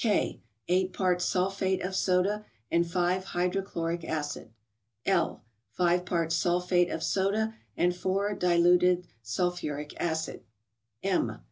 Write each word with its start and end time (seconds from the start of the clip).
K. 0.01 0.41
—Eight 0.67 0.93
parts 0.93 1.25
sulphate 1.25 1.83
of 1.83 1.95
soda, 1.95 2.43
and 2.71 2.89
5 2.89 3.23
hydrochloric 3.23 4.03
acid. 4.03 4.49
L. 5.05 5.43
—Five 5.73 6.05
parts 6.05 6.35
sulphate 6.35 6.89
of 6.89 7.03
soda, 7.03 7.53
and 7.77 7.95
4 7.95 8.33
diluted 8.33 9.05
sulphur¬ 9.23 9.79
ic 9.79 9.93
acid. 10.01 10.41
M. 11.03 11.37